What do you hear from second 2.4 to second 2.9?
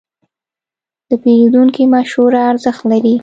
ارزښت